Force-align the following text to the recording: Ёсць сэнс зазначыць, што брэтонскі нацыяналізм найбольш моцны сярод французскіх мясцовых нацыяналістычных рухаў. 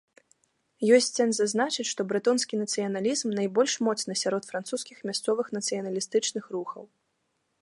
Ёсць 0.95 1.09
сэнс 1.17 1.35
зазначыць, 1.41 1.85
што 1.91 2.01
брэтонскі 2.13 2.59
нацыяналізм 2.63 3.27
найбольш 3.43 3.73
моцны 3.89 4.13
сярод 4.25 4.43
французскіх 4.51 4.97
мясцовых 5.11 5.57
нацыяналістычных 5.61 6.45
рухаў. 6.59 6.83